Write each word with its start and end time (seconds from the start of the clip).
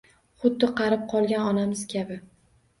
Xuddi 0.45 0.69
qarib 0.79 1.05
qolgan 1.13 1.53
onamiz 1.53 1.87
kabi 1.95 2.21